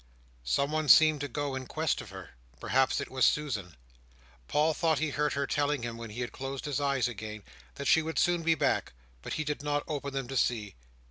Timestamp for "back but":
8.55-9.33